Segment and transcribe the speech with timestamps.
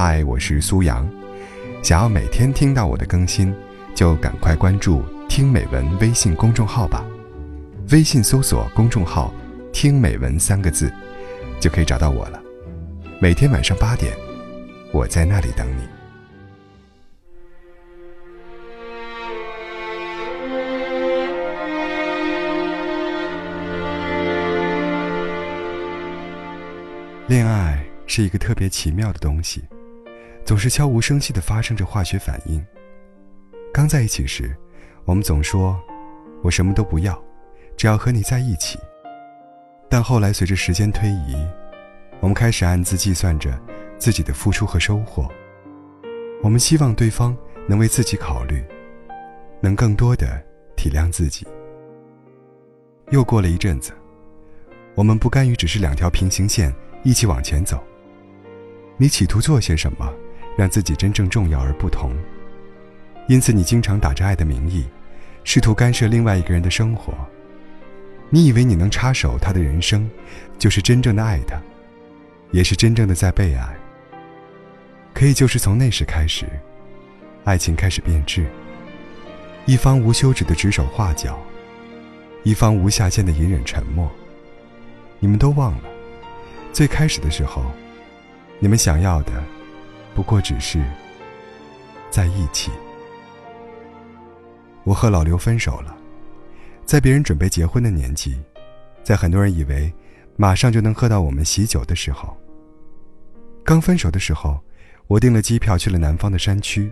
[0.00, 1.04] 嗨，我是苏阳。
[1.82, 3.52] 想要每天听到我的更新，
[3.96, 7.04] 就赶快关注“听美文”微信公众号吧。
[7.90, 9.34] 微信搜索公众号
[9.74, 10.88] “听美文”三个字，
[11.58, 12.40] 就可以找到我了。
[13.20, 14.16] 每天晚上八点，
[14.92, 15.82] 我在那里等你。
[27.26, 29.64] 恋爱是一个特别奇妙的东西，
[30.48, 32.64] 总是悄无声息地发生着化学反应。
[33.70, 34.56] 刚在一起时，
[35.04, 35.78] 我们总说
[36.42, 37.22] “我什么都不要，
[37.76, 38.78] 只要和你在一起”。
[39.90, 41.36] 但后来随着时间推移，
[42.20, 43.60] 我们开始暗自计算着
[43.98, 45.30] 自己的付出和收获。
[46.42, 47.36] 我们希望对方
[47.68, 48.64] 能为自己考虑，
[49.60, 50.42] 能更多的
[50.76, 51.46] 体谅自己。
[53.10, 53.92] 又过了一阵子，
[54.94, 56.74] 我们不甘于只是两条平行线。
[57.04, 57.84] 一起往前走。
[58.96, 60.10] 你企图做些什么，
[60.58, 62.10] 让自己真正重要而不同？
[63.28, 64.84] 因此，你经常打着爱的名义，
[65.44, 67.14] 试图干涉另外一个人的生活。
[68.28, 70.10] 你以为你能插手他的人生，
[70.58, 71.62] 就是真正的爱他，
[72.50, 73.72] 也是真正的在被爱。
[75.14, 76.44] 可以，就是从那时开始，
[77.44, 78.44] 爱情开始变质。
[79.64, 81.38] 一方无休止的指手画脚，
[82.42, 84.10] 一方无下限的隐忍沉默。
[85.20, 85.84] 你们都忘了。
[86.72, 87.64] 最开始的时候，
[88.58, 89.32] 你们想要的，
[90.18, 90.82] 不过只是
[92.10, 92.72] 在一起。
[94.82, 95.96] 我和老刘分手了，
[96.84, 98.36] 在别人准备结婚的年纪，
[99.04, 99.94] 在很多人以为
[100.34, 102.36] 马上就能喝到我们喜酒的时候。
[103.64, 104.60] 刚分手的时候，
[105.06, 106.90] 我订了机票去了南方的山区，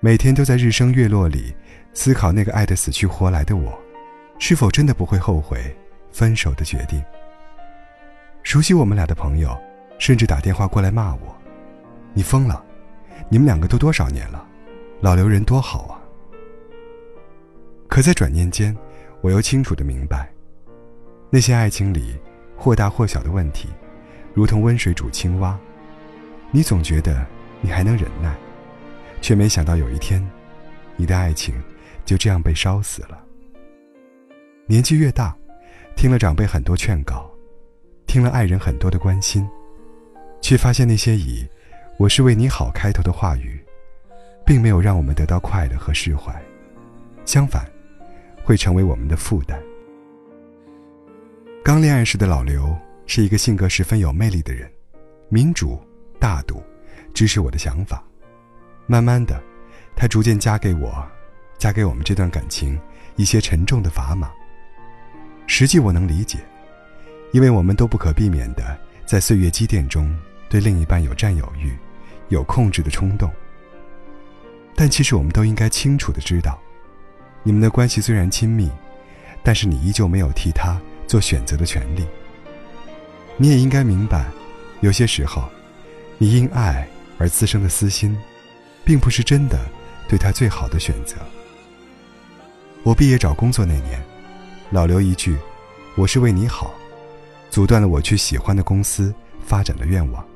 [0.00, 1.56] 每天都在日升月落里
[1.94, 3.72] 思考那个爱得死去活来的我，
[4.38, 5.74] 是否真的不会后悔
[6.10, 7.02] 分手的决定。
[8.42, 9.58] 熟悉我们俩的朋友，
[9.98, 11.34] 甚至打电话过来骂我
[12.14, 12.64] ：“你疯了！
[13.28, 14.46] 你们两个都多少年了？
[15.00, 16.00] 老刘人多好啊！”
[17.88, 18.76] 可在转念间，
[19.20, 20.32] 我又清楚的明白，
[21.30, 22.18] 那些爱情里
[22.56, 23.68] 或大或小的问题，
[24.34, 25.58] 如同温水煮青蛙，
[26.50, 27.26] 你总觉得
[27.60, 28.34] 你还能忍耐，
[29.20, 30.26] 却没想到有一天，
[30.96, 31.54] 你的爱情
[32.04, 33.22] 就这样被烧死了。
[34.66, 35.36] 年纪越大，
[35.96, 37.30] 听了长辈很多劝告。
[38.06, 39.48] 听了爱人很多的关心，
[40.42, 41.46] 却发现那些以
[42.02, 43.64] “我是为你好”开头的话语，
[44.44, 46.34] 并没有让我们得到快乐和释怀，
[47.24, 47.64] 相反，
[48.42, 49.56] 会成为我们的负担。
[51.62, 52.76] 刚恋爱时的老刘
[53.06, 54.68] 是一个性格十分有魅力的人，
[55.28, 55.80] 民主、
[56.18, 56.60] 大度，
[57.14, 58.02] 支持我的想法。
[58.88, 59.40] 慢慢的，
[59.94, 61.06] 他逐渐加给我，
[61.56, 62.76] 加给我们这段感情
[63.14, 64.28] 一些沉重的砝码。
[65.46, 66.40] 实际我能理解。
[67.30, 68.76] 因为我们都不可避免的
[69.06, 70.14] 在岁月积淀中
[70.50, 71.72] 对另一半有占有欲、
[72.32, 73.30] 有控制的冲动，
[74.74, 76.58] 但其实我们都应该清楚的知道，
[77.42, 78.70] 你们的关系虽然亲密，
[79.42, 82.06] 但是你依旧没有替他做选择的权利。
[83.36, 84.30] 你也应该明白，
[84.80, 85.46] 有些时候，
[86.16, 86.88] 你因爱
[87.18, 88.18] 而滋生的私心，
[88.82, 89.58] 并不是真的
[90.08, 91.16] 对他最好的选择。
[92.82, 94.02] 我毕业找工作那年，
[94.70, 95.36] 老刘一句
[95.96, 96.74] ：“我是为你好。”
[97.50, 99.14] 阻断了我去喜欢的公司
[99.44, 100.26] 发展的愿望。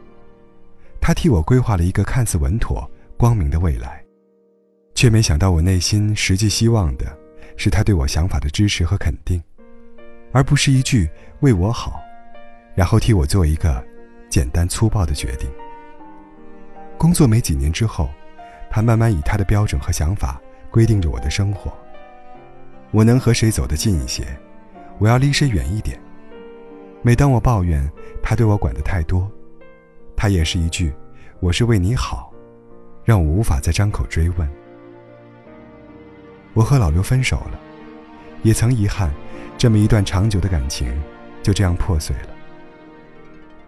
[1.07, 2.85] 他替我规划了一个看似稳妥、
[3.17, 4.05] 光明的未来，
[4.93, 7.17] 却没想到我内心实际希望的
[7.57, 9.41] 是他对我想法的支持和肯定，
[10.33, 11.09] 而不是一句
[11.43, 12.01] “为我好”，
[12.75, 13.81] 然后替我做一个
[14.29, 15.49] 简单粗暴的决定。
[16.99, 18.11] 工作没几年之后，
[18.69, 21.73] 他慢慢以他的标准和想法规定着我的生活。
[22.91, 24.27] 我能和谁走得近一些，
[24.99, 25.97] 我要离谁远一点。
[27.01, 27.89] 每当我抱怨
[28.21, 29.31] 他对我管得太多，
[30.17, 30.93] 他也是一句
[31.41, 32.33] “我是为你好”，
[33.05, 34.49] 让我无法再张口追问。
[36.55, 37.61] 我和老刘分手了，
[38.43, 39.11] 也曾遗憾，
[39.59, 40.91] 这么一段长久的感情
[41.43, 42.29] 就这样破碎了。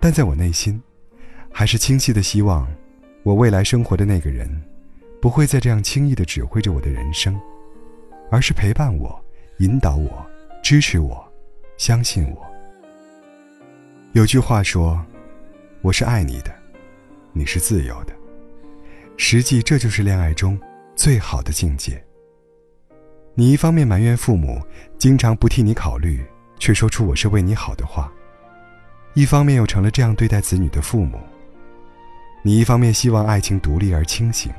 [0.00, 0.82] 但在我内心，
[1.52, 2.66] 还是清晰的希望，
[3.22, 4.48] 我未来生活的那个人，
[5.20, 7.38] 不会再这样轻易的指挥着我的人生，
[8.30, 9.22] 而是陪伴我、
[9.58, 10.24] 引导我、
[10.62, 11.22] 支持我、
[11.76, 12.46] 相信我。
[14.12, 15.04] 有句话说
[15.80, 16.52] ：“我是爱你的，
[17.32, 18.12] 你是自由的。”
[19.16, 20.58] 实际这就是恋爱中
[20.96, 22.02] 最好的境界。
[23.34, 24.60] 你一方面埋怨父母
[24.98, 26.20] 经常不替你考虑，
[26.58, 28.10] 却说出“我是为你好”的话；
[29.14, 31.20] 一方面又成了这样对待子女的父母。
[32.42, 34.52] 你一方面希望爱情独立而清醒，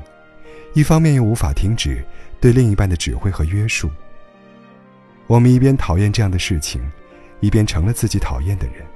[0.72, 2.02] 一方面又无法停止
[2.40, 3.90] 对另一半的指挥和约束。
[5.26, 6.82] 我们一边讨厌这样的事情，
[7.40, 8.86] 一边成了自己讨厌的人。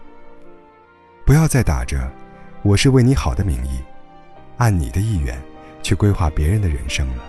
[1.24, 2.10] 不要再打着
[2.62, 3.80] “我是为你好”的名义，
[4.58, 5.40] 按你的意愿
[5.82, 7.24] 去规划别人的人生了。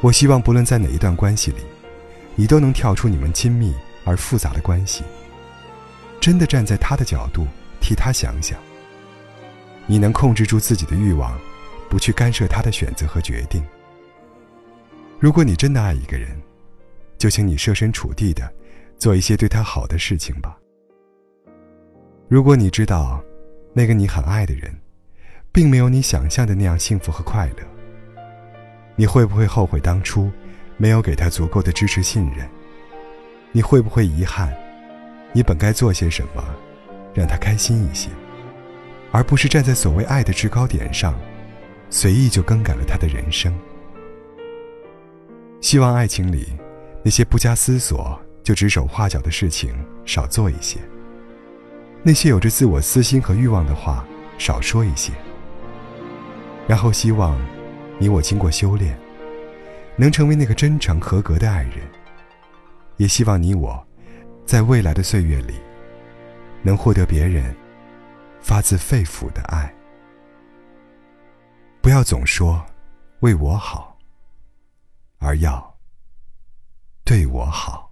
[0.00, 1.58] 我希望不论在哪一段关系里，
[2.34, 5.04] 你都能跳出你们亲密而复杂的关系，
[6.18, 7.46] 真的站在他的角度
[7.78, 8.58] 替他想想。
[9.86, 11.38] 你能控制住自己的欲望，
[11.90, 13.62] 不去干涉他的选择和决定。
[15.18, 16.40] 如果你真的爱一个人，
[17.18, 18.50] 就请你设身处地的
[18.96, 20.56] 做一些对他好的事情吧。
[22.30, 23.20] 如果你知道，
[23.72, 24.72] 那个你很爱的人，
[25.50, 27.66] 并没有你想象的那样幸福和快乐，
[28.94, 30.30] 你会不会后悔当初
[30.76, 32.48] 没有给他足够的支持信任？
[33.50, 34.56] 你会不会遗憾，
[35.32, 36.44] 你本该做些什么，
[37.12, 38.08] 让他开心一些，
[39.10, 41.18] 而不是站在所谓爱的制高点上，
[41.90, 43.52] 随意就更改了他的人生？
[45.60, 46.46] 希望爱情里，
[47.02, 49.74] 那些不加思索就指手画脚的事情
[50.06, 50.78] 少做一些；
[52.02, 54.04] 那些有着自我私心和欲望的话
[54.38, 55.12] 少说一些。
[56.66, 57.38] 然后希望，
[57.98, 58.98] 你我经过修炼，
[59.96, 61.78] 能成为那个真诚合格的爱人。
[62.96, 63.86] 也希望你我，
[64.46, 65.54] 在未来的岁月里，
[66.62, 67.54] 能获得别人
[68.40, 69.72] 发自肺腑的爱。
[71.82, 72.64] 不要总说
[73.20, 73.98] 为我好。
[75.22, 75.78] 而要
[77.04, 77.89] 对我好。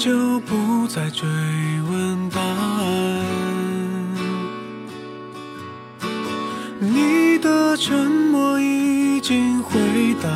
[0.00, 1.28] 就不再追
[1.90, 3.22] 问答案。
[6.78, 9.78] 你的沉默已经回
[10.22, 10.30] 答，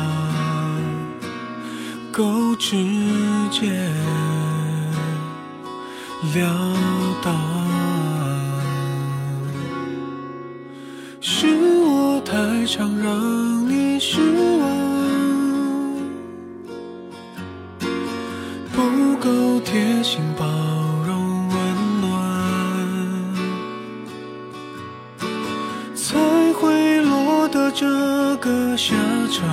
[2.11, 2.75] 够直
[3.49, 3.89] 接
[6.35, 6.77] 了
[7.23, 7.33] 当。
[11.19, 11.47] 是
[11.81, 14.19] 我太常让你失
[14.59, 14.64] 望，
[19.25, 20.45] 够贴心包
[21.07, 21.55] 容温
[21.99, 22.05] 暖，
[25.95, 26.15] 才
[26.53, 27.87] 会落得这
[28.35, 28.93] 个下
[29.33, 29.43] 场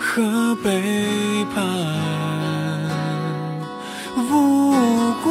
[0.00, 1.62] 和背叛
[4.16, 4.72] 无
[5.22, 5.28] 关。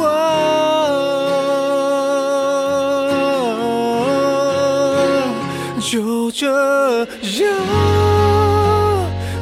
[5.80, 6.46] 就这
[7.40, 7.50] 样，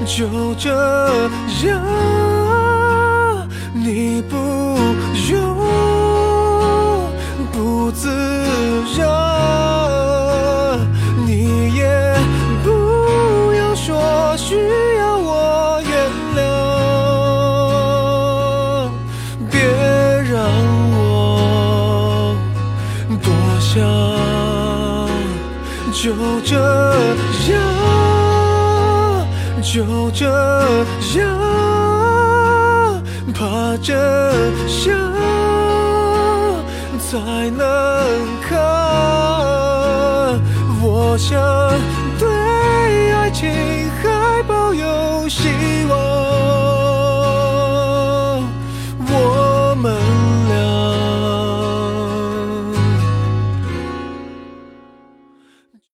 [0.06, 0.70] 就这
[1.66, 1.76] 样，
[3.86, 4.36] 你不
[5.30, 5.38] 用
[7.52, 8.10] 不自
[8.98, 9.06] 然，
[11.24, 11.86] 你也
[12.64, 14.56] 不要说需
[14.98, 16.40] 要我原谅，
[19.52, 19.54] 别
[20.32, 20.34] 让
[20.90, 22.34] 我
[23.22, 23.30] 多
[23.60, 23.72] 想。
[25.92, 26.12] 就
[26.44, 26.50] 这
[27.52, 27.54] 样，
[29.62, 30.26] 就这
[31.20, 31.24] 样，
[33.32, 33.96] 怕真
[34.68, 34.94] 相
[36.98, 37.66] 才能
[38.42, 38.56] 看。
[40.82, 41.95] 我想。